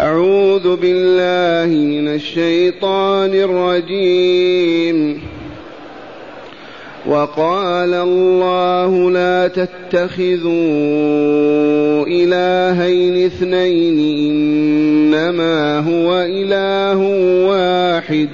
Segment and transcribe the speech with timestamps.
[0.00, 5.20] أعوذ بالله من الشيطان الرجيم.
[7.06, 10.50] وقال الله لا تتخذوا
[12.06, 13.98] إلهين اثنين
[14.30, 16.98] إنما هو إله
[17.48, 18.28] واحد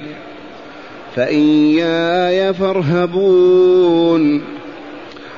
[1.15, 4.41] فإياي فارهبون.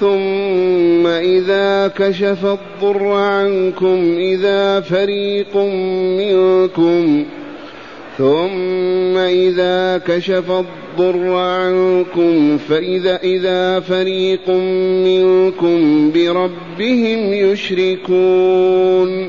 [0.00, 5.56] ثم إذا كشف الضر عنكم إذا فريق
[6.18, 7.24] منكم
[8.18, 14.50] ثم إذا كشف الضر عنكم فإذا إذا فريق
[15.06, 19.28] منكم بربهم يشركون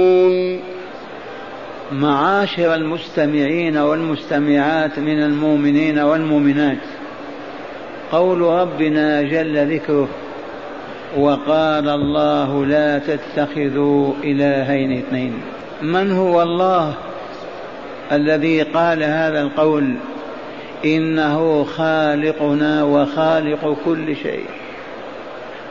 [2.01, 6.77] معاشر المستمعين والمستمعات من المؤمنين والمؤمنات.
[8.11, 10.09] قول ربنا جل ذكره
[11.17, 15.33] وقال الله لا تتخذوا إلهين اثنين.
[15.81, 16.93] من هو الله
[18.11, 19.95] الذي قال هذا القول؟
[20.85, 24.45] إنه خالقنا وخالق كل شيء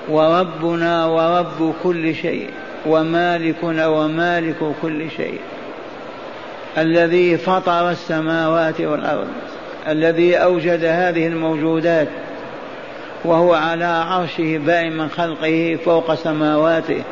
[0.08, 2.50] وربنا ورب كل شيء
[2.86, 5.38] ومالكنا ومالك كل شيء.
[6.78, 9.28] الذي فطر السماوات والأرض
[9.88, 12.08] الذي أوجد هذه الموجودات
[13.24, 17.02] وهو على عرشه بائن من خلقه فوق سماواته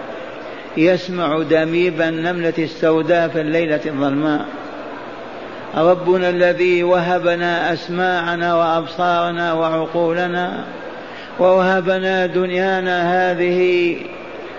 [0.77, 4.45] يسمع دميب النملة السوداء في الليلة الظلماء.
[5.77, 10.65] ربنا الذي وهبنا أسماعنا وأبصارنا وعقولنا
[11.41, 13.97] ووهبنا دنيانا هذه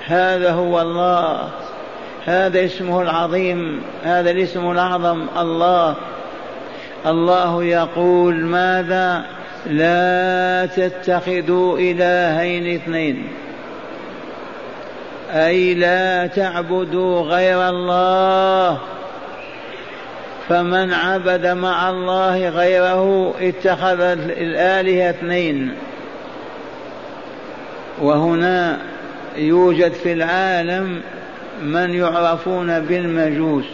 [0.06, 1.50] هذا هو الله.
[2.26, 5.96] هذا اسمه العظيم هذا الاسم الأعظم الله.
[7.06, 9.26] الله يقول ماذا؟
[9.66, 13.28] لا تتخذوا إلهين اثنين.
[15.32, 18.78] أي لا تعبدوا غير الله.
[20.50, 25.74] فمن عبد مع الله غيره اتخذ الآلهة اثنين.
[28.02, 28.78] وهنا
[29.38, 31.02] يوجد في العالم
[31.64, 33.66] من يعرفون بالمجوس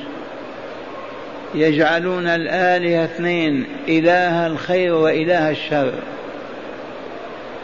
[1.56, 5.94] يجعلون الآلهة اثنين إله الخير وإله الشر.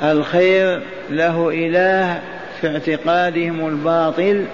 [0.04, 2.22] الخير له إله
[2.62, 4.46] في اعتقادهم الباطل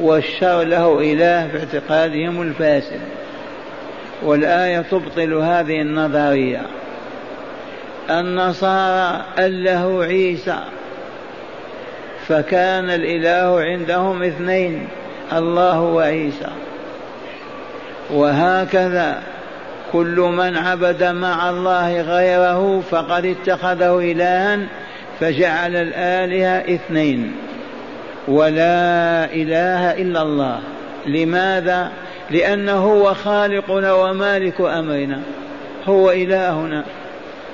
[0.00, 3.00] والشر له إله في اعتقادهم الفاسد.
[4.22, 6.62] والآية تبطل هذه النظرية.
[8.10, 10.58] النصارى أله عيسى
[12.26, 14.88] فكان الإله عندهم اثنين.
[15.32, 16.48] الله وعيسى.
[18.10, 19.22] وهكذا
[19.92, 24.58] كل من عبد مع الله غيره فقد اتخذه إلها
[25.20, 27.36] فجعل الآلهة اثنين.
[28.28, 30.60] ولا إله إلا الله.
[31.06, 31.92] لماذا؟
[32.30, 35.20] لأنه هو خالقنا ومالك أمرنا.
[35.86, 36.84] هو إلهنا.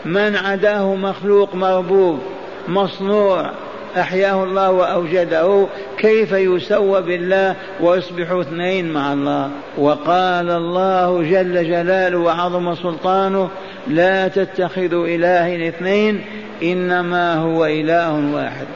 [0.04, 2.20] من عداه مخلوق مربوب
[2.68, 3.50] مصنوع.
[3.96, 5.66] أحياه الله وأوجده
[5.98, 13.50] كيف يسوى بالله ويصبح اثنين مع الله؟ وقال الله جل جلاله وعظم سلطانه
[13.88, 16.24] لا تتخذوا إلهين اثنين
[16.62, 18.66] إنما هو إله واحد.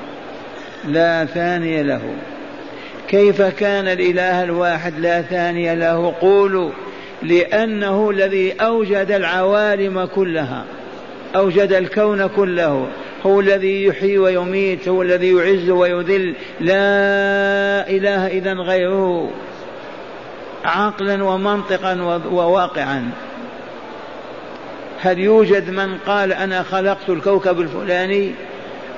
[0.88, 2.02] لا ثاني له.
[3.08, 6.70] كيف كان الإله الواحد لا ثاني له؟ قولوا
[7.22, 10.64] لأنه الذي أوجد العوالم كلها
[11.36, 12.86] أوجد الكون كله.
[13.26, 16.34] هو الذي يحيي ويميت هو الذي يعز ويذل.
[16.60, 19.30] لا إله إذا غيره.
[20.64, 23.10] عقلا ومنطقا وواقعا.
[25.00, 28.34] هل يوجد من قال أنا خلقت الكوكب الفلاني؟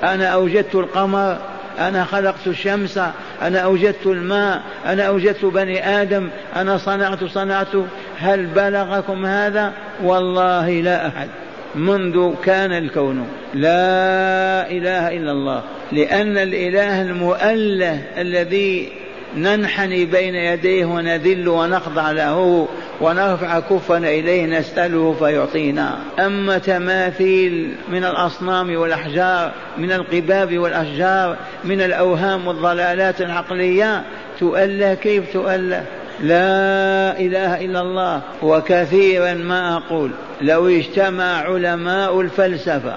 [0.03, 1.37] أنا أوجدت القمر؟
[1.79, 2.99] أنا خلقت الشمس؟
[3.41, 7.75] أنا أوجدت الماء؟ أنا أوجدت بني آدم؟ أنا صنعت صنعت
[8.19, 9.73] هل بلغكم هذا؟
[10.03, 11.29] والله لا أحد.
[11.75, 13.27] منذ كان الكون.
[13.53, 15.63] لا إله إلا الله.
[15.91, 18.89] لأن الإله المؤله الذي
[19.35, 22.67] ننحني بين يديه ونذل ونخضع له
[23.01, 25.99] ونرفع كفنا إليه نسأله فيعطينا.
[26.19, 34.03] أما تماثيل من الأصنام والأحجار من القباب والأشجار من الأوهام والضلالات العقلية
[34.39, 35.85] تؤله كيف تؤله؟
[36.21, 40.11] لا إله إلا الله وكثيرا ما أقول.
[40.41, 42.95] لو اجتمع علماء الفلسفة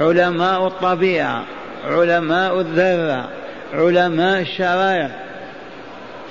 [0.00, 1.44] علماء الطبيعة
[1.84, 3.28] علماء الذرة
[3.74, 5.10] علماء الشرائع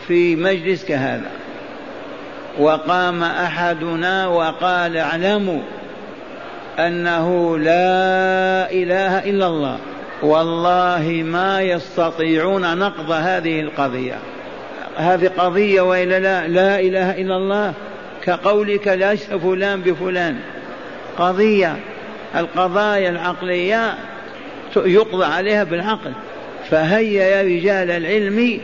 [0.08, 1.30] في مجلس كهذا
[2.60, 5.62] وقام أحدنا وقال اعلموا
[6.80, 9.78] أنه لا إله إلا الله
[10.24, 14.16] والله ما يستطيعون نقض هذه القضية.
[15.02, 17.74] هذه قضية وإلا لا لا إله إلا الله
[18.24, 20.36] كقولك ليس فلان بفلان.
[21.18, 21.76] قضية
[22.36, 23.94] القضايا العقلية
[24.76, 26.12] يقضى عليها بالعقل.
[26.70, 28.60] فهيا يا رجال العلم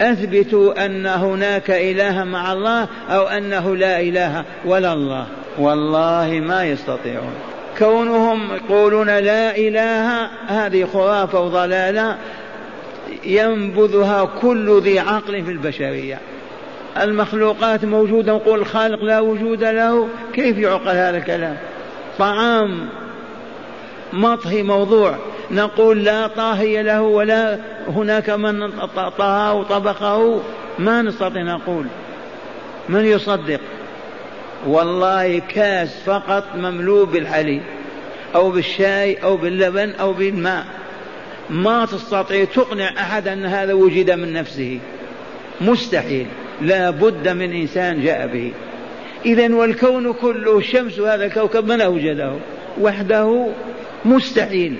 [0.00, 5.26] أثبتوا أن هناك الها مع الله أو أنه لا إله ولا الله.
[5.58, 7.34] والله ما يستطيعون.
[7.78, 12.16] كونهم يقولون لا إله هذه خرافة وضلالة.
[13.24, 16.18] ينبذها كل ذي عقل في البشرية.
[17.00, 21.56] المخلوقات موجودة نقول الخالق لا وجود له كيف يعقل هذا الكلام؟
[22.18, 22.88] طعام
[24.12, 25.16] مطهي موضوع.
[25.50, 28.70] نقول لا طاهي له ولا هناك من
[29.18, 30.40] طهاه وطبخه
[30.78, 31.86] ما نستطيع نقول.
[32.88, 33.60] من يصدق؟
[34.66, 37.62] والله كاس فقط مملوء بالحليب
[38.34, 40.64] أو بالشاي أو باللبن أو بالماء.
[41.50, 44.78] ما تستطيع تقنع أحد أن هذا وجد من نفسه.
[45.60, 46.26] مستحيل.
[46.60, 48.52] لا بد من إنسان جاء به.
[49.26, 52.32] إذا والكون كله الشمس هذا الكوكب من أوجده؟
[52.80, 53.46] وحده.
[54.04, 54.76] مستحيل.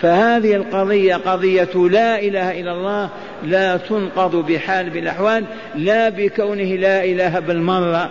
[0.00, 3.10] فهذه القضية قضية لا إله إلا الله
[3.44, 5.44] لا تنقض بحال من الأحوال
[5.74, 8.10] لا بكونه لا إله بالمرة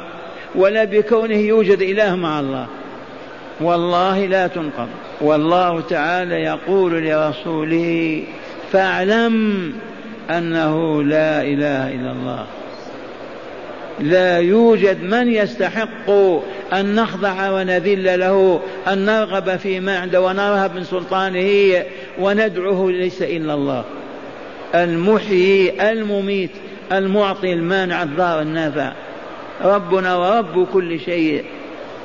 [0.55, 2.67] ولا بكونه يوجد إله مع الله.
[3.61, 4.87] والله لا تنقض.
[5.21, 8.23] والله تعالى يقول لرسوله
[8.71, 9.73] فاعلم
[10.29, 12.45] أنه لا إله إلا الله.
[13.99, 16.09] لا يوجد من يستحق
[16.73, 21.83] أن نخضع ونذل له أن نرغب فيما عنده ونرهب من سلطانه
[22.19, 23.83] وندعوه ليس إلا الله.
[24.75, 26.51] المحيي المميت
[26.91, 28.91] المعطي المانع الضار النافع.
[29.63, 31.43] ربنا ورب كل شيء.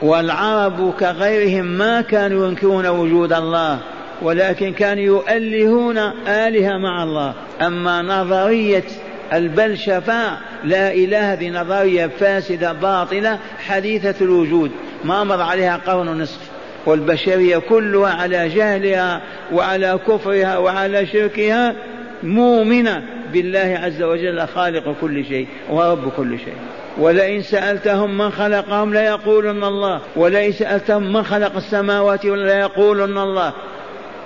[0.03, 3.79] والعرب كغيرهم ما كانوا ينكرون وجود الله
[4.23, 5.99] ولكن كانوا يؤلهون
[6.29, 7.35] آلهة مع الله.
[7.61, 8.85] أما نظرية
[9.33, 14.71] البلشفاء لا إله هذه نظرية فاسدة باطلة حديثة الوجود.
[15.05, 16.41] ما مر عليها قرن ونصف
[16.87, 19.23] والبشرية كلها على جهلها
[19.53, 21.75] وعلى كفرها وعلى شركها
[22.23, 23.03] مؤمنة
[23.33, 26.57] بالله عز وجل خالق كل شيء ورب كل شيء.
[26.99, 30.01] ولئن سألتهم من خلقهم ليقولن الله.
[30.17, 33.53] ولئن سألتهم من خلق السماوات ليقولن الله.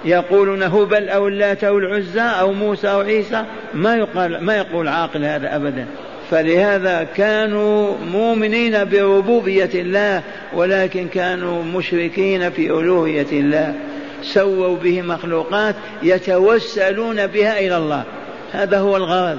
[0.04, 3.44] يقولون هبل أو اللات أو العزى أو موسى أو عيسى.
[3.74, 5.86] ما يقال ما يقول عاقل هذا أبدا.
[6.30, 10.22] فلهذا كانوا مؤمنين بربوبية الله
[10.54, 13.74] ولكن كانوا مشركين في ألوهية الله.
[14.22, 18.04] سووا به مخلوقات يتوسلون بها إلى الله.
[18.52, 19.38] هذا هو الغرض.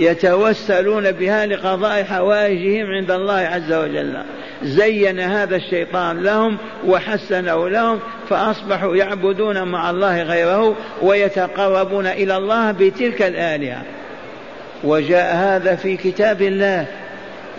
[0.00, 4.16] يتوسلون بها لقضاء حوائجهم عند الله عز وجل.
[4.62, 13.22] زين هذا الشيطان لهم وحسنه لهم فأصبحوا يعبدون مع الله غيره ويتقربون إلى الله بتلك
[13.22, 13.82] الآلهة.
[14.84, 16.86] وجاء هذا في كتاب الله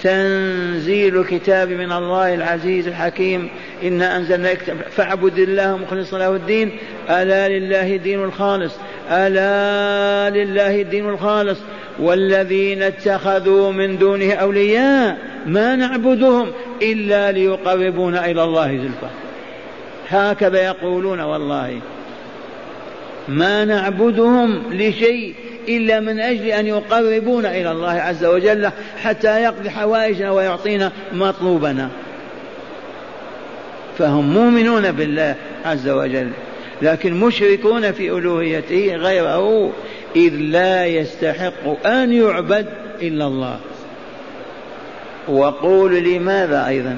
[0.04, 3.50] تنزيل الكتاب من الله العزيز الحكيم.
[3.84, 4.54] إنا أنزلنا
[4.92, 6.78] فاعبد الله مخلصا له الدين.
[7.10, 8.74] ألا لله الدين الخالص.
[9.12, 11.60] ألا لله الدين الخالص.
[12.02, 19.08] والذين اتخذوا من دونه أولياء ما نعبدهم إلا ليقربونا إلى الله زلفى
[20.10, 21.80] هكذا يقولون والله.
[23.28, 25.36] ما نعبدهم لشيء
[25.68, 28.70] إلا من أجل أن يقربونا إلى الله عز وجل
[29.04, 31.90] حتى يقضي حوائجنا ويعطينا مطلوبنا.
[33.98, 36.30] فهم مؤمنون بالله عز وجل
[36.82, 39.72] لكن مشركون في ألوهيته غيره.
[40.16, 42.66] إذ لا يستحق أن يعبد
[43.02, 43.60] إلا الله.
[45.28, 46.98] وقول لماذا أيضا؟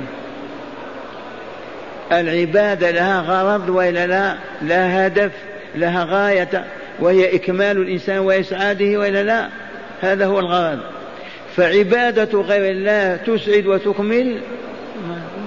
[2.12, 5.32] العبادة لها غرض وإلا لا؟ لها هدف
[5.76, 6.66] لها غاية
[7.00, 9.50] وهي إكمال الإنسان وإسعاده وإلا لا؟
[10.02, 10.80] هذا هو الغرض.
[11.56, 14.42] فعبادة غير الله تسعد وتكمل؟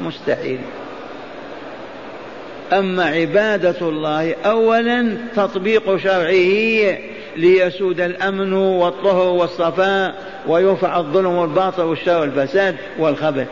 [0.02, 0.58] مستحيل.
[2.73, 6.99] أما عبادة الله أولا تطبيق شرعه
[7.37, 10.14] ليسود الأمن والطهر والصفاء
[10.47, 13.47] ويرفع الظلم والباطل والشر والفساد والخبث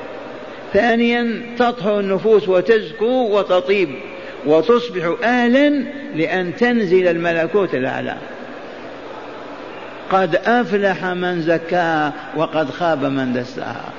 [0.73, 3.89] ثانيا تطهر النفوس وتزكو وتطيب
[4.47, 8.17] وتصبح أهلا لأن تنزل الملكوت الأعلى.
[10.11, 13.93] قد أفلح من زكاها وقد خاب من دساها.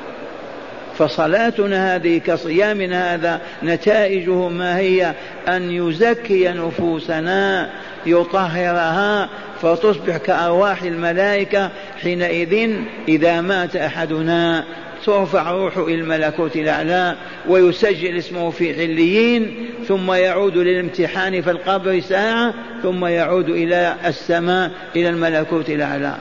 [0.98, 5.14] فصلاتنا هذه كصيامنا هذا نتائجه ما هي
[5.48, 7.70] أن يزكي نفوسنا
[8.06, 9.30] يطهرها
[9.62, 11.70] فتصبح كأرواح الملائكة
[12.02, 12.76] حينئذ
[13.08, 14.64] إذا مات أحدنا.
[15.06, 17.16] ترفع روحه إلى الملكوت الأعلى
[17.48, 25.10] ويسجل اسمه في عليين ثم يعود للامتحان في القبر ساعة ثم يعود إلى السماء إلى
[25.10, 26.16] الملكوت الأعلى.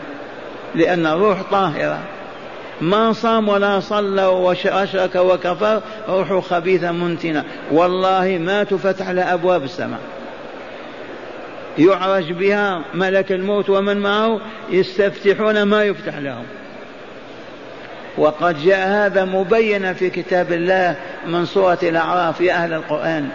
[0.74, 1.98] لأن الروح طاهرة.
[2.80, 7.44] ما صام ولا صلى وأشرك وكفر روح خبيثة منتنة.
[7.72, 10.00] والله ما تفتح لها أبواب السماء.
[11.78, 14.40] يعرج بها ملك الموت ومن معه
[14.70, 16.44] يستفتحون ما يفتح لهم.
[18.18, 23.28] وقد جاء هذا مبينا في كتاب الله من سورة الأعراف يا أهل القرآن.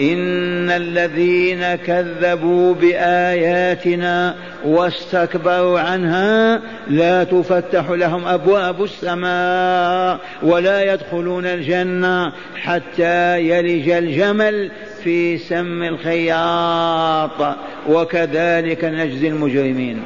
[0.00, 13.40] إن الذين كذبوا بآياتنا واستكبروا عنها لا تفتح لهم أبواب السماء ولا يدخلون الجنة حتى
[13.40, 14.70] يلج الجمل
[15.06, 17.56] في سم الخياط
[17.88, 20.02] وكذلك نجزي المجرمين.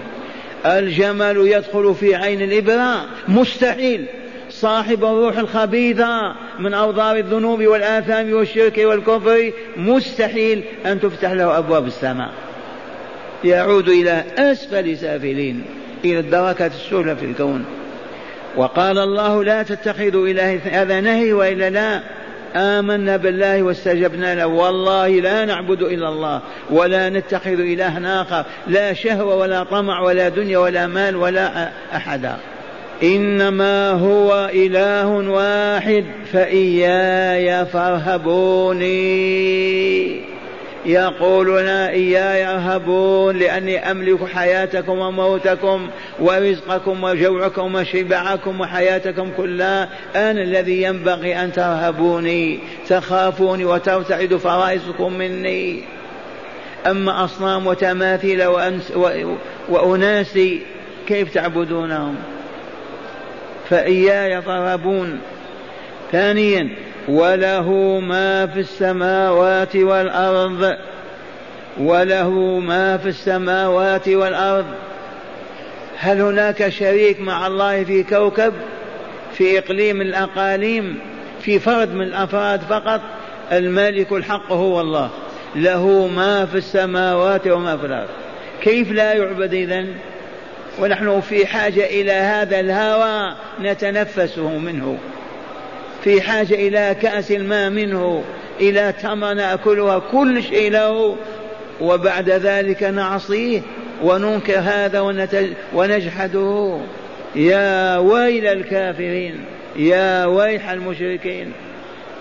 [0.67, 4.07] الجمل يدخل في عين الإبرة مستحيل.
[4.51, 12.31] صاحب الروح الخبيثة من أوضار الذنوب والآثام والشرك والكفر مستحيل أن تفتح له أبواب السماء.
[13.45, 15.65] يعود إلى أسفل سافلين
[16.05, 17.65] إلى الدركات السفلى في الكون.
[18.57, 22.20] وقال الله لا تتخذوا إله هذا نهي وإلا لا
[22.57, 24.47] آمنا بالله واستجبنا له.
[24.47, 26.41] والله لا نعبد إلا الله
[26.71, 28.45] ولا نتخذ إلها آخر.
[28.67, 32.37] لا شهوة ولا طمع ولا دنيا ولا مال ولا أحدا
[33.03, 39.11] إنما هو إله واحد فإياي فارهبوني.
[40.87, 49.89] يقولون إياي ارهبون لأني أملك حياتكم وموتكم ورزقكم وجوعكم وشبعكم وحياتكم كلها.
[50.17, 52.59] أنا الذي ينبغي أن ترهبوني
[52.89, 55.83] تخافوني وترتعد فرائسكم مني.
[56.87, 58.93] أما أصنام وتماثيل وأنس
[59.69, 60.39] وأناس
[61.07, 62.15] كيف تعبدونهم؟
[63.71, 65.21] فإياي فارهبون
[66.13, 66.69] ثانيا
[67.11, 70.77] وله ما في السماوات والأرض
[71.81, 74.67] وله ما في السماوات والأرض.
[75.99, 78.53] هل هناك شريك مع الله في كوكب
[79.33, 80.99] في إقليم الأقاليم
[81.41, 83.01] في فرد من الأفراد فقط؟
[83.53, 85.11] المالك الحق هو الله.
[85.57, 88.09] له ما في السماوات وما في الأرض.
[88.63, 89.95] كيف لا يعبد إذن؟
[90.81, 94.99] ونحن في حاجة إلى هذا الهوى نتنفسه منه.
[96.05, 98.25] في حاجة إلى كأس الماء منه
[98.61, 101.17] إلى تمر نأكلها كل شيء له
[101.81, 103.61] وبعد ذلك نعصيه
[104.03, 105.01] وننكر هذا
[105.75, 106.81] ونجحده.
[107.35, 109.45] يا ويل الكافرين
[109.77, 111.53] يا ويح المشركين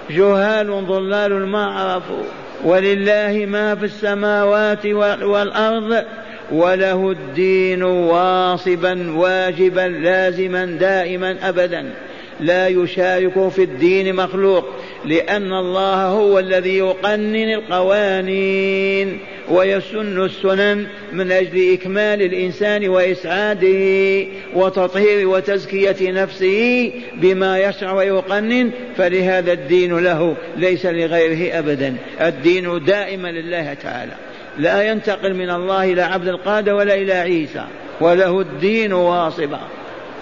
[0.10, 2.24] جهال ضلال ما عرفوا
[2.64, 4.86] ولله ما في السماوات
[5.22, 6.04] والأرض
[6.52, 11.94] وله الدين واصبا واجبا لازما دائما أبدا.
[12.40, 14.66] لا يشارك في الدين مخلوق
[15.06, 19.20] لأن الله هو الذي يقنن القوانين
[19.50, 30.00] ويسن السنن من أجل إكمال الإنسان وإسعاده وتطهير وتزكية نفسه بما يشرع ويقنن فلهذا الدين
[30.00, 31.96] له ليس لغيره أبدا.
[32.22, 34.14] الدين دائما لله تعالى.
[34.58, 37.64] لا ينتقل من الله إلى عبد القادر ولا إلى عيسى
[38.02, 39.60] وله الدين واصبا.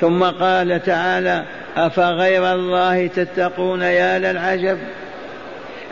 [0.01, 1.45] ثم قال تعالى
[1.77, 4.77] أفغير الله تتقون يا للعجب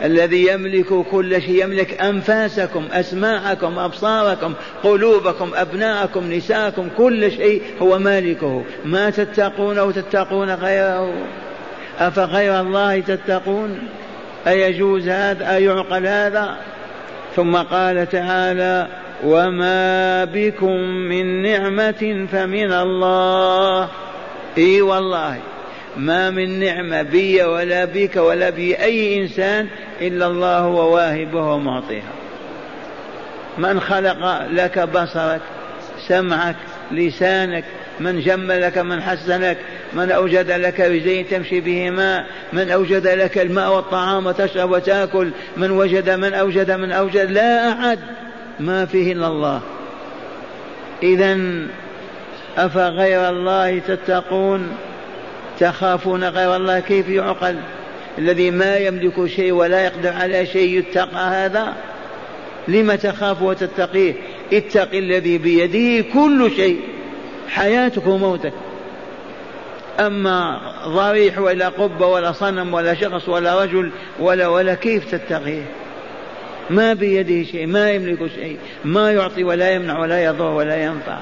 [0.04, 8.64] الذي يملك كل شيء يملك أنفاسكم أسماعكم أبصاركم قلوبكم أبناءكم نساءكم كل شيء هو مالكه.
[8.84, 11.14] ما تتقون أو تتقون غيره؟
[11.98, 13.78] أفغير الله تتقون؟
[14.46, 16.56] أيجوز هذا؟ أيعقل هذا؟
[17.36, 18.88] ثم قال تعالى
[19.24, 23.88] وما بكم من نعمة فمن الله.
[24.58, 25.38] إي والله
[25.96, 29.66] ما من نعمة بي ولا بك ولا بأي إنسان
[30.00, 32.12] إلا الله هو واهبها ومعطيها.
[33.58, 35.40] من خلق لك بصرك
[36.08, 36.56] سمعك
[36.92, 37.64] لسانك
[38.00, 39.56] من جملك من حسنك
[39.92, 46.10] من أوجد لك رجلين تمشي بهما من أوجد لك الماء والطعام وتشرب وتأكل من وجد
[46.10, 47.98] من أوجد من أوجد لا أحد.
[48.60, 49.60] ما فيه إلا الله.
[51.02, 51.38] إذا
[52.58, 54.76] أفغير الله تتقون؟
[55.60, 57.56] تخافون غير الله كيف يعقل؟
[58.18, 61.74] الذي ما يملك شيء ولا يقدر على شيء يتقى هذا؟
[62.68, 64.14] لم تخاف وتتقيه؟
[64.52, 66.80] اتق الذي بيده كل شيء
[67.48, 68.52] حياتك وموتك.
[70.00, 75.62] أما ضريح ولا قبة ولا صنم ولا شخص ولا رجل ولا ولا كيف تتقيه؟
[76.70, 81.18] ما بيده شيء ما يملك شيء ما يعطي ولا يمنع ولا يضر ولا ينفع.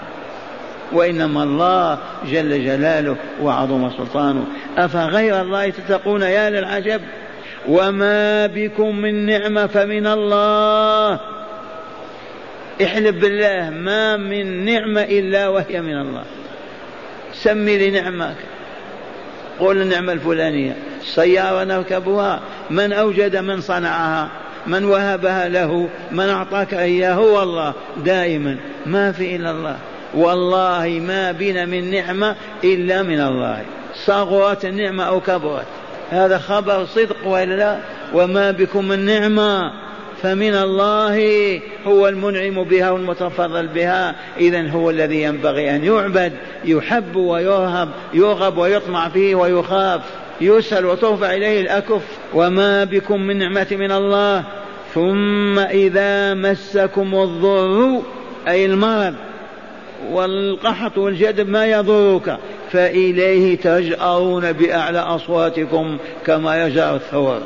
[0.93, 4.45] وإنما الله جل جلاله وعظم سلطانه.
[4.79, 7.01] أفغير الله تتقون يا للعجب؟
[7.69, 11.21] وما بكم من نعمة فمن الله.
[12.83, 16.25] احلف بالله ما من نعمة إلا وهي من الله.
[17.33, 18.37] سمي لي نعمك
[19.59, 24.29] قول النعمة الفلانية سيارة نركبها من أوجد من صنعها
[24.67, 27.75] من وهبها له من أعطاك إياه هو الله
[28.05, 28.57] دائما.
[28.87, 29.77] ما في إلا الله.
[30.17, 33.65] والله ما بنا من نعمة إلا من الله.
[33.95, 35.67] صغرت النعمة أو كبرت
[36.11, 37.79] هذا خبر صدق وإلا لا؟
[38.15, 39.73] وما بكم من نعمة
[40.23, 44.15] فمن الله هو المنعم بها والمتفضل بها.
[44.39, 46.33] إذا هو الذي ينبغي أن يعبد
[46.65, 50.01] يحب ويرهب يرغب ويطمع فيه ويخاف.
[50.41, 52.03] يسأل وترفع إليه الأكف.
[52.35, 54.45] وما بكم من نعمة من الله.
[54.95, 58.03] ثم إذا مسكم الضر
[58.49, 59.15] أي المرض
[60.11, 62.39] والقحط والجدب ما يضرك
[62.73, 67.41] فإليه تجأرون بأعلى أصواتكم كما يجأر الثور.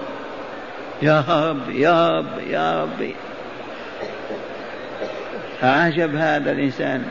[1.03, 3.11] يا رب يا رب يا رب.
[5.63, 7.03] عجب هذا الإنسان.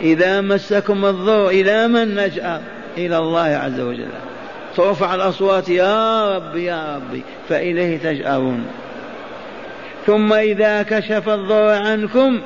[0.00, 2.60] إذا مسكم الضر إلى من نجأر
[2.98, 4.08] إلى الله عز وجل.
[4.76, 7.20] ترفع الأصوات يا رب يا رب.
[7.48, 8.66] فإليه تجأرون.
[10.06, 12.40] ثم إذا كشف الضر عنكم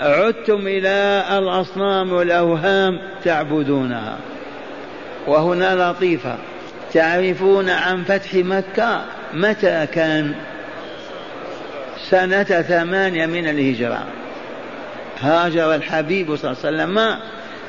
[0.00, 4.18] عدتم إلى الأصنام والأوهام تعبدونها.
[5.26, 6.36] وهنا لطيفة.
[6.92, 9.04] تعرفون عن فتح مكة
[9.34, 10.34] متى كان؟
[12.10, 14.06] سنة ثمانية من الهجرة.
[15.20, 17.18] هاجر الحبيب صلى الله عليه وسلم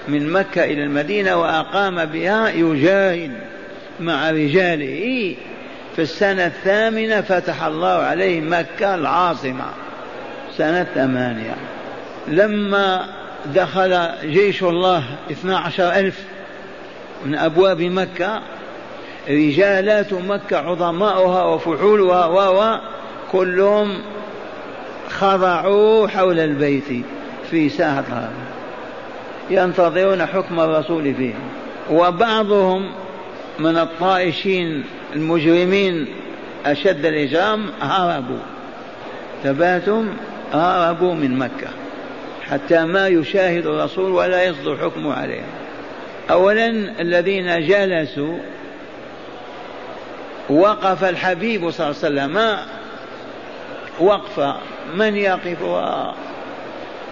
[0.08, 3.32] من مكة إلى المدينة وأقام بها يجاهد
[4.00, 5.36] مع رجاله.
[5.96, 9.66] في السنة الثامنة فتح الله عليه مكة العاصمة.
[10.58, 11.56] سنة ثمانية.
[12.28, 13.06] لما
[13.56, 16.24] دخل جيش الله اثنا عشر ألف
[17.26, 18.42] من أبواب مكة
[19.30, 22.80] رجالات مكة عظماؤها وفحولها و
[23.32, 24.00] كلهم
[25.10, 27.06] خضعوا حول البيت
[27.52, 28.48] في ساحة الغرب
[29.50, 31.50] ينتظرون حكم الرسول فيهم.
[31.92, 32.92] وبعضهم
[33.60, 34.84] من الطائشين
[35.16, 36.08] المجرمين
[36.66, 38.40] أشد الإجرام هربوا.
[39.44, 40.10] ثباتهم
[40.54, 41.68] هربوا من مكة.
[42.51, 45.45] حتى ما يشاهد الرسول ولا يصدر حكمه عليهم
[46.31, 46.69] أولا
[47.01, 48.38] الذين جلسوا
[50.49, 52.57] وقف الحبيب صلى الله عليه وسلم.
[53.99, 54.55] وقف؟
[54.95, 56.15] من يقفها؟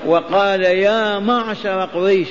[0.05, 2.29] وقال يا معشر قريش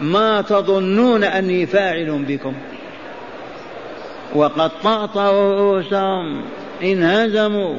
[0.00, 2.54] ما تظنون أني فاعل بكم؟
[4.34, 6.44] وقد طأطأوا رؤوسهم
[6.82, 7.78] انهزموا.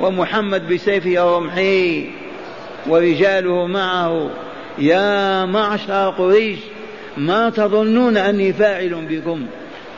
[0.00, 2.21] ومحمد بسيفه ورمحه
[2.86, 4.30] ورجاله معه
[4.78, 6.58] يا معشر قريش
[7.16, 9.46] ما تظنون أني فاعل بكم؟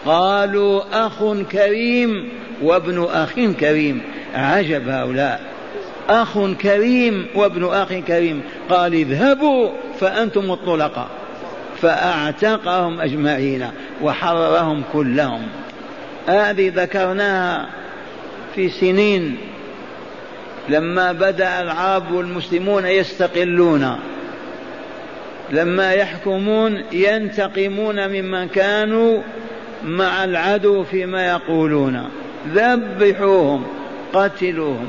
[0.06, 2.28] قالوا أخ كريم
[2.62, 4.02] وابن أخ كريم.
[4.34, 5.40] عجب هؤلاء.
[6.08, 8.42] أخ كريم وابن أخ كريم.
[8.70, 9.70] قال اذهبوا
[10.00, 11.08] فأنتم الطلقاء
[11.80, 13.66] فأعتقهم أجمعين
[14.02, 15.42] وحررهم كلهم.
[16.26, 17.66] هذه ذكرناها
[18.54, 19.36] في سنين
[20.68, 23.98] لما بدأ العرب والمسلمون يستقلون
[25.50, 29.22] لما يحكمون ينتقمون ممن كانوا
[29.84, 32.08] مع العدو فيما يقولون.
[32.54, 33.66] ذبحوهم
[34.12, 34.88] قتلوهم.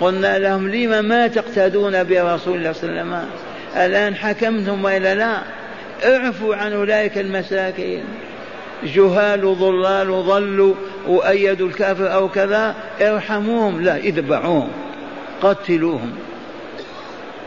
[0.00, 3.24] قلنا لهم لم ما تقتدون برسول الله صلى الله عليه وسلم؟
[3.76, 5.38] الآن حكمتم وإلا لا؟
[6.04, 8.04] اعفوا عن أولئك المساكين.
[8.84, 10.74] جهال ضلال ضلوا
[11.06, 13.82] وأيدوا الكافر أو كذا ارحموهم.
[13.82, 14.68] لا اذبحوهم
[15.42, 16.12] قتلوهم.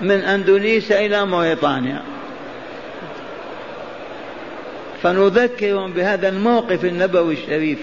[0.01, 2.01] من أندونيسيا إلى موريطانيا
[5.03, 7.79] فنذكرهم بهذا الموقف النبوي الشريف.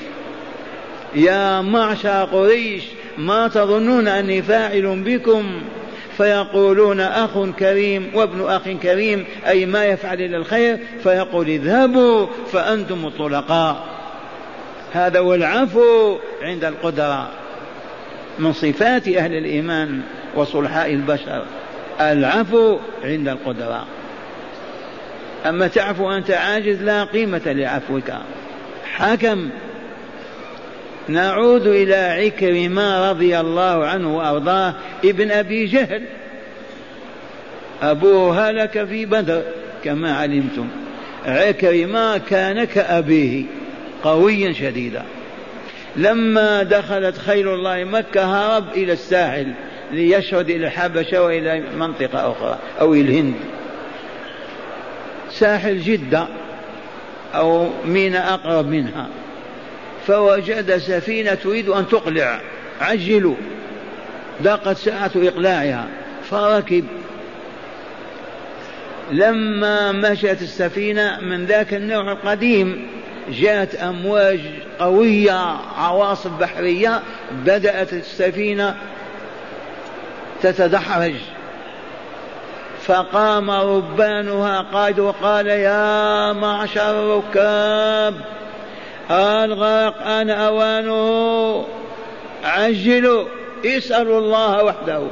[1.14, 2.82] يا معشر قريش
[3.18, 5.62] ما تظنون أني فاعل بكم؟
[6.16, 13.91] فيقولون أخ كريم وابن أخ كريم أي ما يفعل إلا الخير؟ فيقول اذهبوا فأنتم الطلقاء.
[14.92, 17.30] هذا هو العفو عند القدرة
[18.38, 20.00] من صفات أهل الإيمان
[20.34, 21.44] وصلحاء البشر.
[22.00, 23.86] العفو عند القدرة.
[25.46, 28.12] أما تعفو أنت عاجز لا قيمة لعفوك.
[28.94, 29.50] حكم.
[31.08, 34.74] نعود إلى عكرمة رضي الله عنه وأرضاه
[35.04, 36.02] ابن أبي جهل.
[37.82, 39.42] أبوه هلك في بدر
[39.84, 40.68] كما علمتم.
[41.26, 43.44] عكرمة كان كأبيه.
[44.04, 45.04] قويا شديدا.
[45.96, 49.52] لما دخلت خيل الله مكة هرب إلى الساحل
[49.92, 53.34] ليشرد إلى الحبشة وإلى منطقة أخرى أو إلى الهند.
[55.30, 56.26] ساحل جدة
[57.34, 59.08] أو ميناء أقرب منها.
[60.06, 62.40] فوجد سفينة تريد أن تقلع.
[62.80, 63.36] عجلوا.
[64.42, 65.88] ضاقت ساعة إقلاعها.
[66.30, 66.84] فركب.
[69.12, 72.86] لما مشت السفينة من ذاك النوع القديم
[73.28, 74.40] جاءت أمواج
[74.80, 78.76] قوية عواصف بحرية بدأت السفينة
[80.42, 81.14] تتدحرج.
[82.82, 88.14] فقام ربانها قائد وقال يا معشر الركاب
[89.10, 91.66] الغرق أن أوانه
[92.44, 93.24] عجلوا
[93.66, 95.02] اسألوا الله وحده.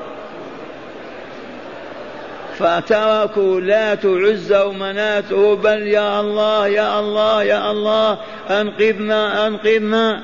[2.60, 8.18] فتركوا لا تعز ومناته بل يا الله يا الله يا الله
[8.50, 10.22] أنقذنا أنقذنا.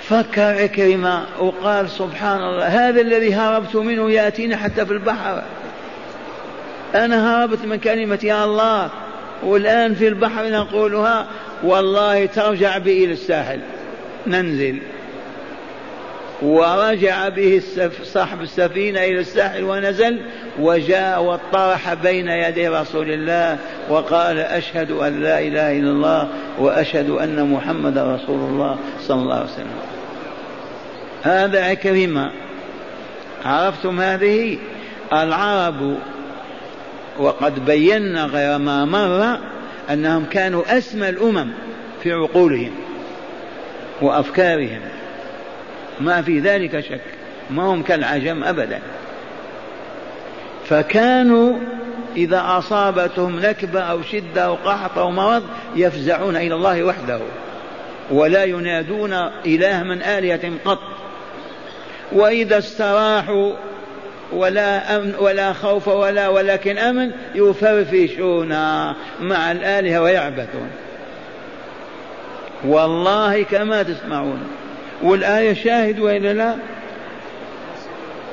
[0.00, 5.42] فكر عكرمة وقال سبحان الله هذا الذي هربت منه يأتينا حتى في البحر.
[6.94, 8.90] أنا هربت من كلمة يا الله
[9.42, 11.26] والآن في البحر نقولها
[11.62, 13.60] والله ترجع به إلى الساحل.
[14.26, 14.78] ننزل.
[16.42, 17.62] ورجع به
[18.02, 20.20] صاحب السفينة إلى الساحل ونزل
[20.58, 27.52] وجاء واطرح بين يدي رسول الله وقال أشهد أن لا إله إلا الله وأشهد أن
[27.52, 29.80] محمد رسول الله صلى الله عليه وسلم.
[31.22, 32.30] هذا عكرمة
[33.44, 34.58] عرفتم هذه؟
[35.12, 35.96] العرب
[37.18, 39.38] وقد بينا غير ما مر
[39.90, 41.50] أنهم كانوا أسمى الأمم
[42.02, 42.70] في عقولهم
[44.02, 44.80] وأفكارهم.
[46.00, 47.00] ما في ذلك شك.
[47.50, 48.80] ما هم كالعجم أبدا.
[50.64, 51.58] فكانوا
[52.16, 55.42] إذا أصابتهم نكبة أو شدة أو قحط أو مرض
[55.76, 57.20] يفزعون إلى الله وحده.
[58.10, 59.12] ولا ينادون
[59.46, 60.78] إله من آلهة قط.
[62.12, 63.52] وإذا استراحوا
[64.32, 68.48] ولا أمن ولا خوف ولا ولكن أمن يفرفشون
[69.20, 70.70] مع الآلهة ويعبثون.
[72.64, 74.40] والله كما تسمعون.
[75.02, 76.56] والآية شاهد وإلا لا؟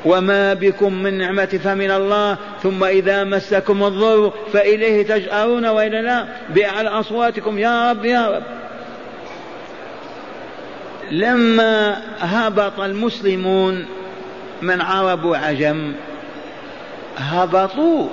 [0.06, 6.90] وما بكم من نعمة فمن الله ثم إذا مسكم الضر فإليه تجأرون وإلا لا؟ بأعلى
[6.90, 8.44] أصواتكم يا رب يا رب.
[11.12, 13.86] لما هبط المسلمون
[14.62, 15.94] من عرب وعجم
[17.18, 18.08] هبطوا.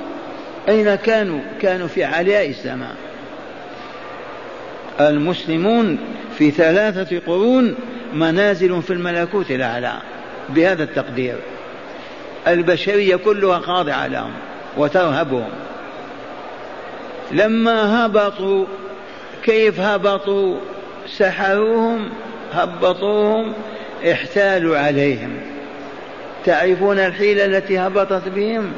[0.69, 2.95] أين كانوا؟ كانوا في علياء السماء.
[5.01, 5.99] المسلمون
[6.39, 7.75] في ثلاثة قرون
[8.15, 9.93] منازل في الملكوت الأعلى
[10.49, 11.37] بهذا التقدير.
[12.49, 14.33] البشرية كلها خاضعة لهم
[14.77, 15.51] وترهبهم.
[17.33, 18.65] لما هبطوا
[19.43, 20.57] كيف هبطوا؟
[21.07, 22.09] سحروهم
[22.53, 23.53] هبطوهم
[24.13, 25.41] احتالوا عليهم.
[26.45, 28.73] تعرفون الحيلة التي هبطت بهم؟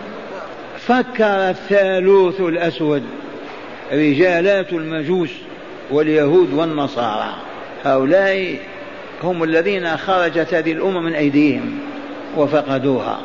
[0.79, 3.03] فكر الثالوث الأسود
[3.93, 5.31] رجالات المجوس
[5.91, 7.35] واليهود والنصارى.
[7.85, 8.57] هؤلاء
[9.25, 11.79] هم الذين خرجت هذه الأمة من أيديهم
[12.37, 13.19] وفقدوها.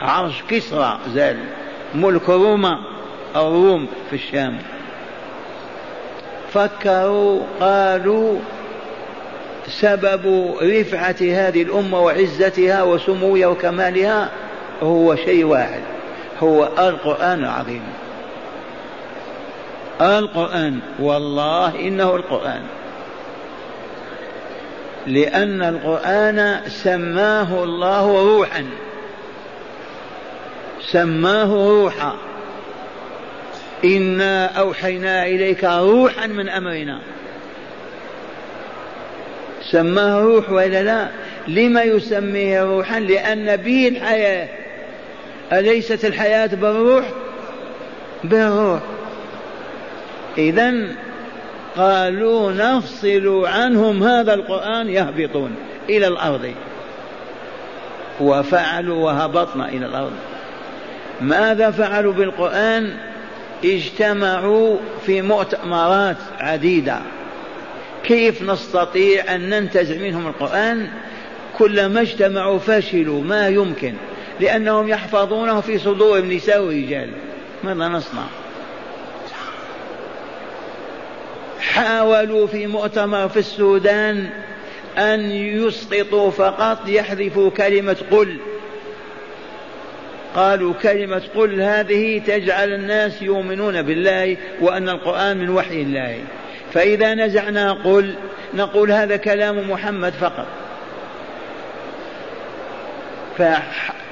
[0.00, 1.36] عرش كسرى زال.
[1.94, 2.78] ملك روما
[3.36, 4.58] الروم في الشام.
[6.52, 8.38] فكروا قالوا
[9.68, 14.30] سبب رفعة هذه الأمة وعزتها وسموها وكمالها
[14.82, 15.80] هو شيء واحد
[16.42, 17.82] هو القرآن العظيم.
[20.00, 22.62] القرآن والله إنه القرآن.
[25.06, 28.64] لأن القرآن سماه الله روحا
[30.92, 32.16] سماه روحا.
[33.84, 37.00] إنا أوحينا إليك روحا من أمرنا.
[39.70, 41.08] سماه روح وإلا لا؟
[41.48, 44.48] لما يسميه روحا؟ لأن به الحياة.
[45.52, 47.04] أليست الحياة بالروح؟
[48.24, 48.80] بالروح.
[50.38, 50.74] إذا
[51.78, 55.50] قالوا نفصل عنهم هذا القرآن يهبطون
[55.88, 56.52] إلى الأرض.
[58.20, 60.12] وفعلوا وهبطنا إلى الأرض.
[61.20, 62.96] ماذا فعلوا بالقرآن؟
[63.64, 66.98] اجتمعوا في مؤتمرات عديدة.
[68.04, 70.88] كيف نستطيع أن ننتزع منهم القرآن؟
[71.58, 73.94] كلما اجتمعوا فشلوا ما يمكن
[74.40, 77.10] لأنهم يحفظونه في صدور النساء والرجال.
[77.64, 78.22] ماذا نصنع؟
[81.78, 84.30] حاولوا في مؤتمر في السودان
[84.98, 88.36] أن يسقطوا فقط يحذفوا كلمة قل.
[90.34, 96.18] قالوا كلمة قل هذه تجعل الناس يؤمنون بالله وأن القرآن من وحي الله.
[96.72, 98.14] فإذا نزعنا قل
[98.54, 100.46] نقول هذا كلام محمد فقط.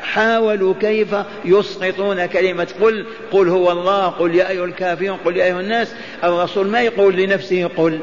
[0.06, 1.08] فحاولوا كيف
[1.44, 3.06] يسقطون كلمة قل.
[3.30, 5.94] قل هو الله قل يا أيها الكافرون قل يا أيها الناس.
[6.24, 7.98] الرسول ما يقول لنفسه قل.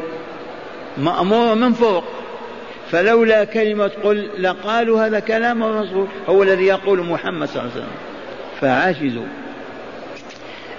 [0.98, 2.04] مأمور من فوق.
[2.92, 6.08] فلولا كلمة قل لقالوا هذا كلام الرسول.
[6.30, 7.98] هو الذي يقول محمد صلى الله عليه وسلم.
[8.62, 9.28] فعجزوا.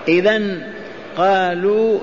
[0.09, 0.43] إذا
[1.17, 1.99] قالوا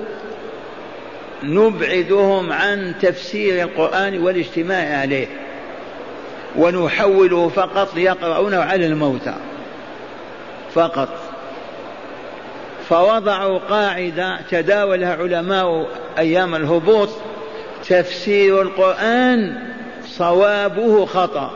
[1.42, 5.26] نبعدهم عن تفسير القرآن والاجتماع عليه.
[6.58, 9.34] ونحوله فقط يقرؤونه على الموتى.
[10.74, 11.08] فقط.
[12.88, 15.86] فوضعوا قاعدة تداولها علماء
[16.18, 17.08] أيام الهبوط
[17.88, 19.62] تفسير القرآن
[20.06, 21.50] صوابه خطأ.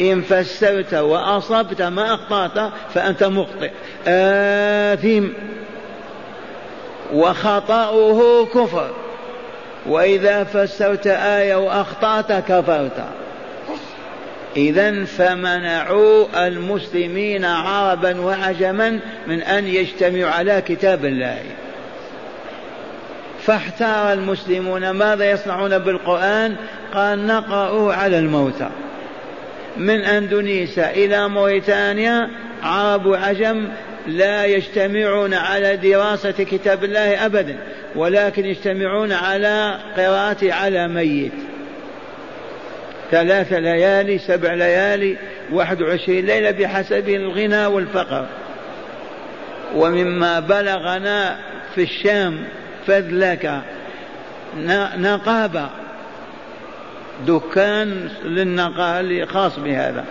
[0.00, 3.70] إن فسرت وأصبت ما أخطأت فأنت مخطئ.
[4.06, 5.28] آثم.
[7.12, 8.90] وخطأه كفر.
[9.86, 13.04] وإذا فسرت آية وأخطأت كفرت.
[14.58, 21.38] إذا فمنعوا المسلمين عربا وعجما من أن يجتمعوا على كتاب الله.
[23.42, 26.56] فاحتار المسلمون ماذا يصنعون بالقرآن؟
[26.94, 28.68] قال نقرأه على الموتى.
[29.76, 32.30] من أندونيسيا إلى موريتانيا
[32.62, 33.68] عرب وعجم
[34.06, 37.56] لا يجتمعون على دراسة كتاب الله أبدا
[37.96, 41.57] ولكن يجتمعون على قراءة على ميت.
[43.10, 45.16] ثلاث ليالي سبع ليالي
[45.52, 48.26] واحد وعشرين ليلة بحسب الغنى والفقر.
[49.74, 51.36] ومما بلغنا
[51.74, 52.44] في الشام
[52.86, 53.60] فذلك
[54.96, 55.68] نقابة
[57.26, 60.04] دكان للنقال خاص بهذا.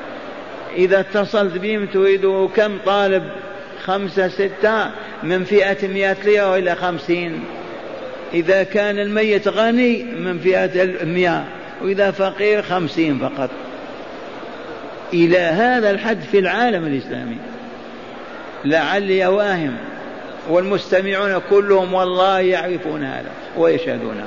[0.75, 3.23] إذا اتصلت بهم تريد كم طالب؟
[3.83, 4.91] خمسة ستة.
[5.23, 7.43] من فئة مئة ليرة إلى خمسين.
[8.33, 11.43] إذا كان الميت غني من فئة المئة.
[11.81, 13.49] وإذا فقير خمسين فقط.
[15.13, 17.37] إلى هذا الحد في العالم الإسلامي.
[18.65, 19.77] لعلي واهم
[20.49, 24.25] والمستمعون كلهم والله يعرفون هذا ويشهدونه.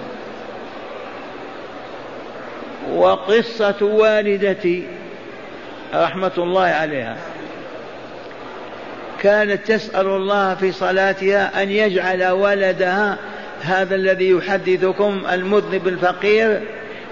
[2.94, 4.86] وقصة والدتي
[5.94, 7.16] رحمة الله عليها.
[9.22, 13.18] كانت تسأل الله في صلاتها أن يجعل ولدها
[13.62, 16.60] هذا الذي يحدثكم المذنب الفقير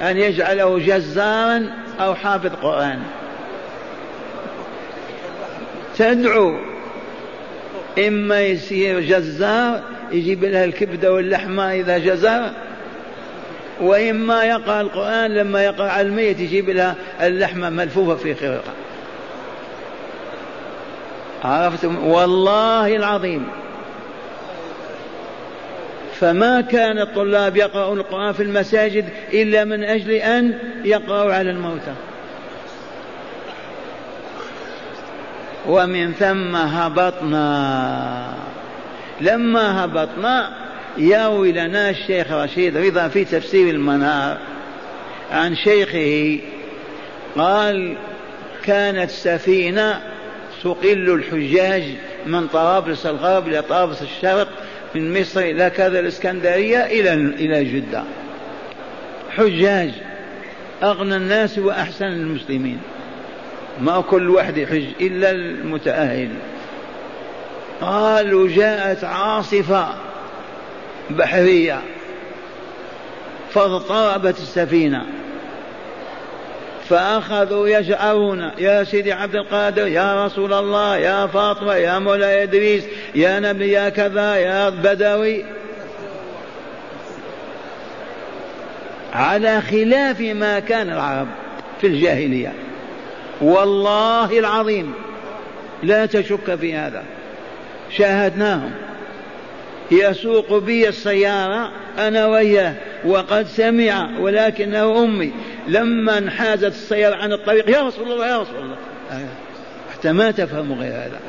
[0.03, 3.03] أن يجعله جزارا أو حافظ قرآن.
[5.99, 6.57] تدعو.
[8.09, 9.83] إما يصير جزار
[10.13, 12.51] يجيب لها الكبدة واللحمة إذا جزر.
[13.81, 18.73] وإما يقرأ القرآن لما يقرأ على الميت يجيب لها اللحمة ملفوفة في خرقة.
[21.45, 23.49] عرفتم؟ والله العظيم.
[26.21, 31.95] فما كان الطلاب يقرؤون القرآن في المساجد إلا من أجل أن يقرأوا على الموتى.
[35.67, 38.35] ومن ثم هبطنا.
[39.21, 44.39] لما هبطنا يروي لنا الشيخ رشيد رضا في تفسير المنار
[45.31, 46.41] عن شيخه
[47.37, 47.97] قال
[48.65, 50.01] كانت سفينة
[50.65, 51.85] تقل الحجاج
[52.27, 54.49] من طرابلس الغرب إلى طرابلس الشرق
[54.95, 58.03] من مصر إلى كذا الإسكندرية إلى إلى جدة.
[59.31, 59.91] حجاج
[60.83, 62.81] أغنى الناس وأحسن المسلمين.
[63.81, 66.29] ما كل واحد يحج إلا المتأهل.
[67.81, 69.89] قالوا جاءت عاصفة
[71.11, 71.83] بحرية
[73.51, 75.07] فاضطربت السفينة.
[76.89, 83.41] فأخذوا يجأرون يا سيدي عبد القادر يا رسول الله يا فاطمة يا مولاي إدريس يا
[83.41, 85.45] نبي يا كذا يا بدوي.
[89.13, 91.29] على خلاف ما كان العرب
[91.81, 92.53] في الجاهلية.
[93.41, 94.95] والله العظيم
[95.83, 97.05] لا تشك في هذا.
[97.91, 98.71] شاهدناهم.
[99.91, 102.75] يسوق بي السيارة أنا وياه
[103.05, 105.33] وقد سمع ولكنه أمي.
[105.69, 108.77] لما انحازت السيارة عن الطريق يا رسول الله يا رسول الله.
[109.93, 111.21] حتى ما تفهموا غير هذا.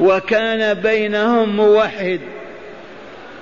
[0.00, 2.20] وكان بينهم موحد.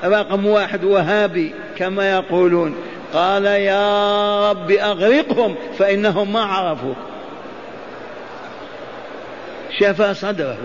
[0.05, 2.75] رقم واحد وهابي كما يقولون.
[3.13, 6.97] قال يا رب أغرقهم فإنهم ما عرفوك.
[9.79, 10.59] شفى صدره.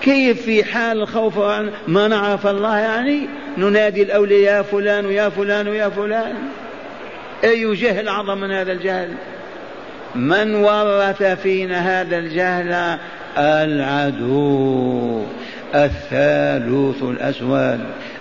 [0.00, 1.38] كيف في حال الخوف
[1.88, 6.34] ما نعرف الله يعني؟ ننادي الأولياء يا فلان ويا فلان ويا فلان.
[7.44, 9.08] أي جهل أعظم من هذا الجهل؟
[10.14, 12.98] من ورث فينا هذا الجهل؟
[13.38, 15.22] العدو
[15.74, 17.80] الثالوث الأسود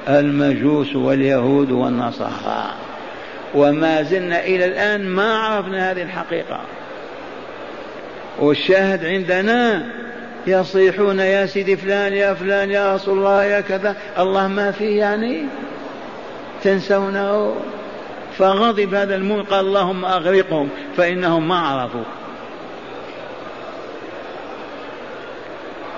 [0.10, 2.74] المجوس واليهود والنصارى.
[3.56, 6.60] وما زلنا إلى الآن ما عرفنا هذه الحقيقة.
[8.40, 9.84] والشاهد عندنا
[10.48, 13.96] يصيحون يا سيدي فلان يا فلان يا رسول الله يا كذا.
[14.20, 15.44] الله ما فيه يعني
[16.64, 17.56] تنسونه.
[18.38, 22.04] فغضب هذا المؤمن قال اللهم أغرقهم فإنهم ما عرفوا.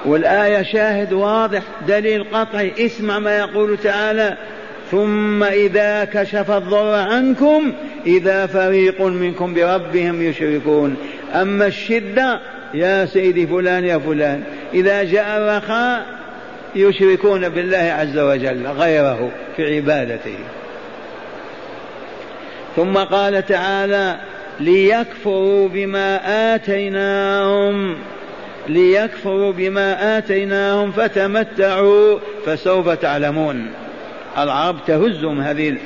[0.05, 4.37] والآية شاهد واضح دليل قطعي اسمع ما يقول تعالى
[4.91, 7.73] ثم إذا كشف الضر عنكم
[8.05, 10.95] إذا فريق منكم بربهم يشركون.
[11.33, 12.39] أما الشدة
[12.73, 14.43] يا سيدي فلان يا فلان.
[14.73, 16.05] إذا جاء الرخاء
[16.75, 20.37] يشركون بالله عز وجل غيره في عبادته.
[22.75, 24.15] ثم قال تعالى
[24.59, 26.19] ليكفروا بما
[26.55, 27.95] آتيناهم.
[28.67, 33.71] ليكفروا بما آتيناهم فتمتعوا فسوف تعلمون.
[34.37, 35.77] العرب تهزهم هذه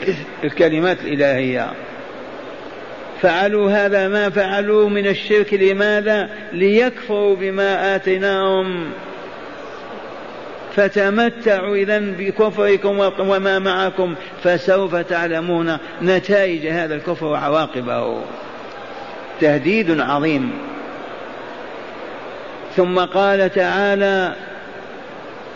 [0.44, 1.72] الكلمات الإلهية.
[3.24, 8.86] فعلوا هذا ما فعلوا من الشرك لماذا؟ ليكفروا بما آتيناهم.
[10.76, 18.22] فتمتعوا إذا بكفركم وما معكم فسوف تعلمون نتائج هذا الكفر وعواقبه.
[19.42, 20.52] تهديد عظيم.
[22.76, 24.34] ثم قال تعالى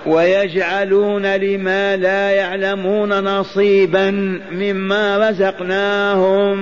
[0.05, 4.11] ويجعلون لما لا يعلمون نصيبا
[4.51, 6.57] مما رزقناهم.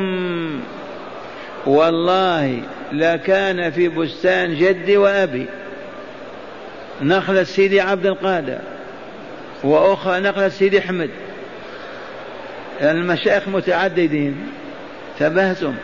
[1.65, 5.45] والله لكان في بستان جدي وأبي.
[7.01, 8.57] نخلة سيدي عبد القادر
[9.63, 11.09] وأخرى نخلة سيدي أحمد
[12.81, 14.35] المشايخ متعددين
[15.19, 15.75] تبهتم.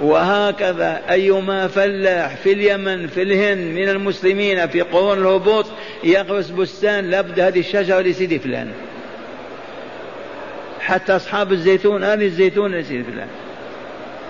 [0.00, 5.66] وهكذا أيما فلاح في اليمن في الهند من المسلمين في قرون الهبوط
[6.04, 8.70] يغرس بستان لابد هذه الشجرة لسيدي فلان.
[10.80, 13.28] حتى أصحاب الزيتون هذه الزيتون لسيدي فلان.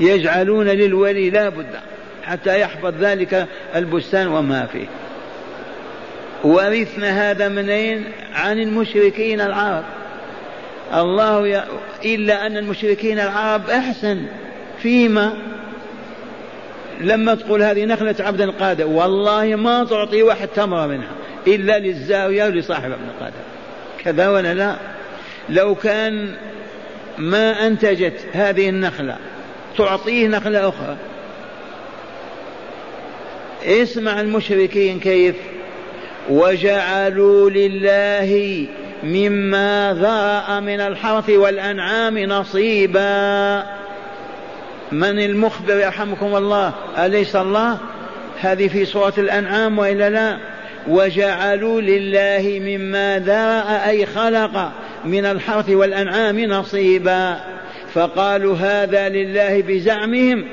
[0.01, 1.67] يجعلون للولي لا بد
[2.25, 4.87] حتى يحفظ ذلك البستان وما فيه.
[6.45, 8.05] ورثنا هذا منين؟
[8.35, 9.85] عن المشركين العرب.
[10.95, 11.63] الله ي...
[12.05, 14.23] إلا أن المشركين العرب أحسن
[14.83, 15.37] فيما
[17.01, 21.13] لما تقول هذه نخلة عبد القادر والله ما تعطي واحد تمرة منها
[21.47, 23.35] إلا للزاوية ولصاحب ابن القادر.
[24.05, 24.77] كذا ولا لا؟
[25.49, 26.35] لو كان
[27.19, 29.17] ما أنتجت هذه النخلة
[29.79, 30.97] تعطيه نخلة أخرى.
[33.65, 35.37] اسمع المشركين كيف.
[36.31, 38.67] وجعلوا لله
[39.03, 43.63] مما ذرأ من الحرث والأنعام نصيبا.
[44.93, 47.79] من المخبر يرحمكم الله؟ أليس الله؟
[48.41, 50.39] هذه في سورة الأنعام وإلا لا.
[50.89, 54.73] وجعلوا لله مما ذرأ أي خلق
[55.05, 57.56] من الحرث والأنعام نصيبا.
[57.97, 60.45] فقالوا هذا لله بزعمهم.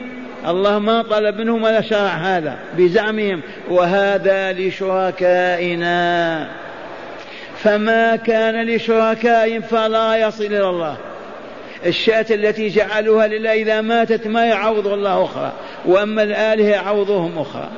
[0.47, 3.41] الله ما طلب منهم ولا شرع هذا بزعمهم.
[3.69, 6.47] وهذا لشركائنا.
[7.57, 10.97] فما كان لشركائهم فلا يصل إلى الله.
[11.85, 15.51] الشاة التي جعلوها لله إذا ماتت ما يعوض الله أخرى.
[15.85, 17.69] وأما الآلهة يعوضهم أخرى.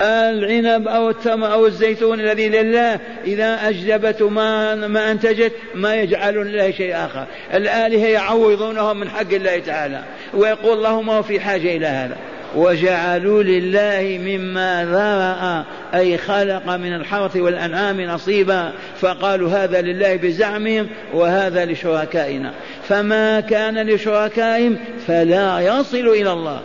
[0.00, 6.70] العنب أو التمر أو الزيتون الذي لله إذا أجلبت ما, ما أنتجت ما يجعلون لله
[6.70, 7.26] شيء آخر.
[7.54, 10.02] الآلهة يعوضونهم من حق الله تعالى
[10.34, 12.16] ويقول اللهم هو في حاجة إلى هذا.
[12.56, 15.64] وجعلوا لله مما ذرأ
[16.00, 22.52] أي خلق من الحرث والأنعام نصيبا فقالوا هذا لله بزعمهم وهذا لشركائنا.
[22.88, 26.60] فما كان لشركائهم فلا يصل إلى الله.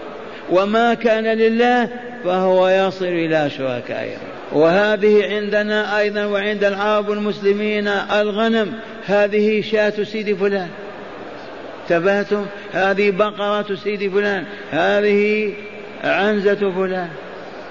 [0.51, 1.89] وما كان لله
[2.23, 4.19] فهو يصل إلى شركائهم
[4.51, 8.73] وهذه عندنا أيضا وعند العرب المسلمين الغنم.
[9.05, 10.67] هذه شاة سيد فلان.
[11.89, 14.45] تبهتم هذه بقرة سيد فلان.
[14.71, 15.53] هذه
[16.03, 17.09] عنزة فلان.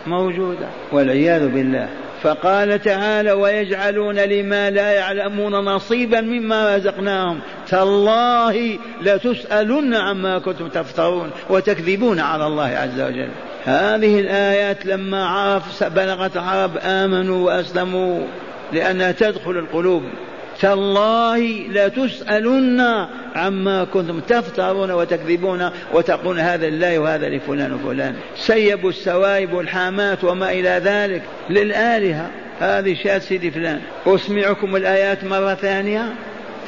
[0.06, 0.66] موجودة.
[0.92, 1.88] والعياذ بالله.
[2.22, 7.40] فقال تعالى ويجعلون لما لا يعلمون نصيبا مما رزقناهم.
[7.70, 13.28] تالله لتسألن عما كنتم تفترون وتكذبون على الله عز وجل.
[13.64, 18.20] هذه الآيات لما عرف بلغت عرب آمنوا وأسلموا
[18.72, 20.02] لأنها تدخل القلوب.
[20.60, 21.38] تالله
[21.68, 28.14] لتسألن عما كنتم تفترون وتكذبون وتقولون هذا لله وهذا لفلان وفلان.
[28.36, 32.30] سيبوا السوائب والحامات وما إلى ذلك للآلهة.
[32.60, 33.80] هذه شات سيدي فلان.
[34.06, 36.14] أسمعكم الآيات مرة ثانية؟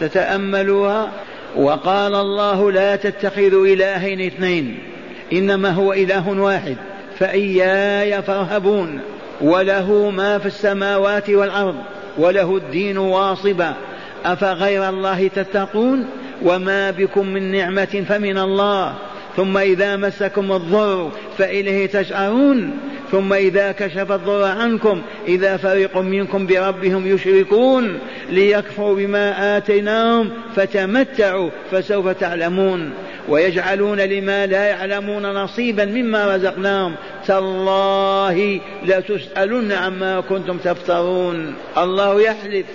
[0.00, 1.10] تتأملوها
[1.56, 4.78] وقال الله لا تتخذوا إلهين اثنين
[5.32, 6.76] إنما هو إله واحد
[7.18, 9.00] فإياي فارهبون
[9.40, 11.76] وله ما في السماوات والأرض
[12.18, 13.74] وله الدين واصبا
[14.24, 16.06] أفغير الله تتقون؟
[16.42, 18.94] وما بكم من نعمة فمن الله
[19.36, 22.70] ثم إذا مسكم الضر فإليه تشعرون
[23.10, 27.98] ثم إذا كشف الضر عنكم إذا فريق منكم بربهم يشركون
[28.30, 32.90] ليكفروا بما آتيناهم فتمتعوا فسوف تعلمون.
[33.28, 36.94] ويجعلون لما لا يعلمون نصيبا مما رزقناهم.
[37.26, 41.54] تالله لتسألن عما كنتم تفترون.
[41.78, 42.66] الله يحلف.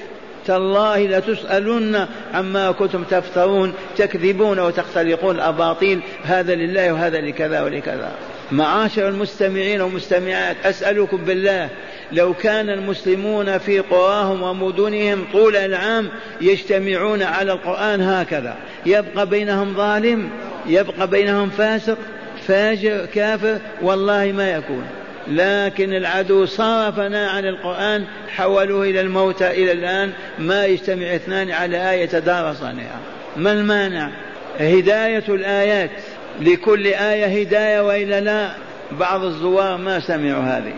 [0.46, 3.74] تالله لتسألن عما كنتم تفترون.
[3.98, 6.00] تكذبون وتختلقون الأباطيل.
[6.24, 8.12] هذا لله وهذا لكذا ولكذا.
[8.52, 11.70] معاشر المستمعين والمستمعات أسألكم بالله
[12.12, 16.10] لو كان المسلمون في قراهم ومدنهم طول العام
[16.42, 20.30] يجتمعون على القرآن هكذا يبقى بينهم ظالم
[20.68, 21.98] يبقى بينهم فاسق
[22.48, 24.84] فاجر كافر والله ما يكون.
[25.28, 32.04] لكن العدو صرفنا عن القرآن حولوه إلى الموتى إلى الآن ما يجتمع اثنان على آية
[32.04, 33.00] يتدارسانها
[33.38, 34.10] ما المانع؟
[34.60, 35.92] هداية الآيات.
[36.42, 38.50] لكل آية هداية وإلا لا
[38.92, 40.74] بعض الزوار ما سمعوا هذه.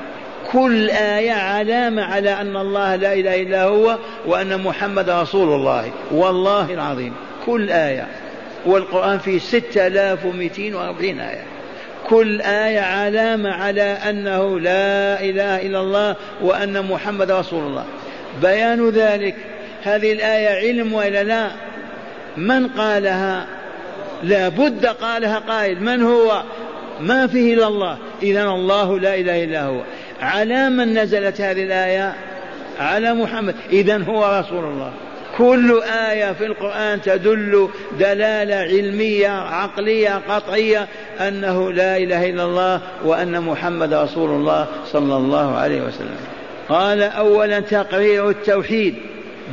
[0.51, 5.91] كل آية علامة على أن الله لا إله إلا هو وأن محمد رسول الله.
[6.11, 7.13] والله العظيم.
[7.45, 8.07] كل آية.
[8.65, 11.43] والقرآن فيه ستة آلاف ومئتين وأربعين آية.
[12.09, 17.85] كل آية علامة على أنه لا إله إلا الله وأن محمد رسول الله.
[18.41, 19.35] بيان ذلك.
[19.83, 21.47] هذه الآية علم وإلا لا.
[22.37, 23.47] من قالها؟
[24.23, 26.43] لا بد قالها قائل من هو؟
[26.99, 27.97] ما فيه إلا الله.
[28.23, 29.81] إذا الله لا إله إلا هو.
[30.21, 32.15] على من نزلت هذه الآية؟
[32.79, 33.55] على محمد.
[33.71, 34.91] إذا هو رسول الله.
[35.37, 40.87] كل آية في القرآن تدل دلالة علمية عقلية قطعية
[41.19, 46.17] أنه لا إله إلا الله وأن محمد رسول الله صلى الله عليه وسلم.
[46.69, 48.95] قال أولا تقرير التوحيد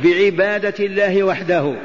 [0.03, 1.75] بعبادة الله وحده.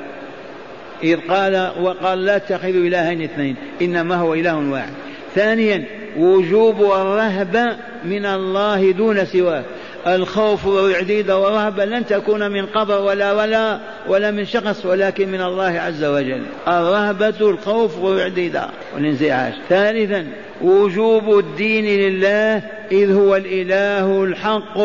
[1.02, 4.92] إذ قال وقال لا تتخذوا إلهين اثنين إنما هو إله واحد.
[5.34, 5.84] ثانيا
[6.16, 9.62] وجوب الرهبة من الله دون سواه.
[10.06, 15.80] الخوف والعديد والرهبة لن تكون من قبر ولا ولا ولا من شخص ولكن من الله
[15.80, 16.42] عز وجل.
[16.68, 18.60] الرهبة الخوف والعديد
[18.94, 19.52] والانزعاج.
[19.68, 20.26] ثالثا
[20.62, 24.78] وجوب الدين لله إذ هو الإله الحق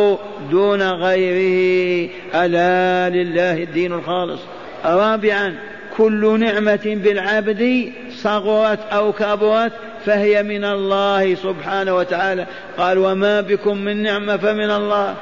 [0.52, 2.10] دون غيره.
[2.36, 4.40] ألا لله الدين الخالص.
[4.86, 5.56] رابعا
[5.98, 9.72] كل نعمة بالعبد صغرت أو كبرت
[10.06, 12.46] فهي من الله سبحانه وتعالى.
[12.78, 15.16] قال وما بكم من نعمة فمن الله.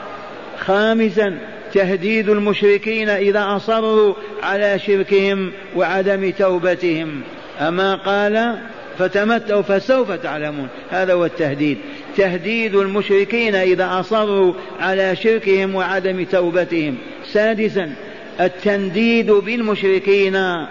[0.60, 1.38] خامسا
[1.74, 4.14] تهديد المشركين إذا أصروا
[4.44, 7.22] على شركهم وعدم توبتهم.
[7.62, 8.58] أما قال
[9.00, 10.68] فتمتعوا فسوف تعلمون.
[10.92, 11.78] هذا هو التهديد.
[12.18, 16.98] تهديد المشركين إذا أصروا على شركهم وعدم توبتهم.
[17.26, 17.96] سادسا
[18.40, 20.66] التنديد بالمشركين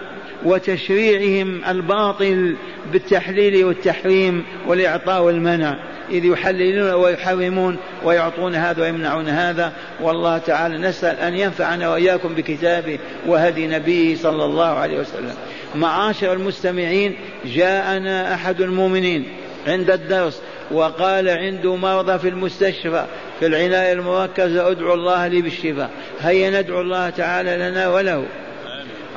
[0.45, 2.55] وتشريعهم الباطل
[2.91, 5.77] بالتحليل والتحريم والإعطاء والمنع.
[6.11, 9.73] إذ يحللون ويحرمون ويعطون هذا ويمنعون هذا.
[10.01, 15.33] والله تعالى نسأل أن ينفعنا وإياكم بكتابه وهدي نبيه صلى الله عليه وسلم.
[15.75, 19.25] معاشر المستمعين جاءنا أحد المؤمنين
[19.67, 20.41] عند الدرس
[20.71, 23.05] وقال عنده مرضى في المستشفى.
[23.43, 25.89] في العناية المركزة أدعو الله لي بالشفاء.
[26.21, 28.25] هيا ندعو الله تعالى لنا وله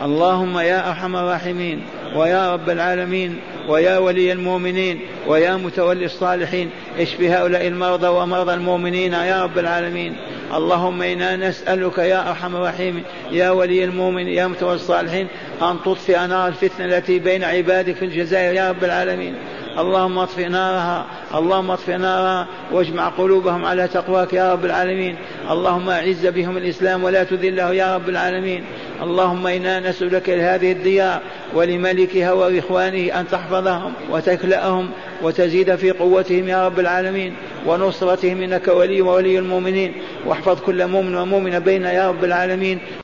[0.03, 1.83] اللهم يا أرحم الراحمين
[2.17, 6.71] ويا رب العالمين ويا ولي المؤمنين ويا متولي الصالحين.
[6.99, 10.17] اشف هؤلاء المرضى ومرضى المؤمنين يا رب العالمين؟
[10.55, 15.29] اللهم إنا نسألك يا أرحم الراحمين يا ولي المؤمن يا متولي الصالحين
[15.63, 19.35] أن تطفئ نار الفتنة التي بين عبادك في الجزائر يا رب العالمين.
[19.79, 25.17] اللهم اطفئ نارها اللهم اطفئ نارها واجمع قلوبهم على تقواك يا رب العالمين.
[25.51, 28.65] اللهم اعز بهم الإسلام ولا تذله يا رب العالمين.
[29.03, 31.21] اللهم إنا نسألك لهذه الديار
[31.55, 34.91] ولملكها واخوانه أن تحفظهم وتكلأهم
[35.23, 39.93] وتزيد في قوتهم يا رب العالمين ونصرتهم إنك ولي وولي المؤمنين.
[40.27, 42.79] واحفظ كل مؤمن ومؤمن بين يا رب العالمين.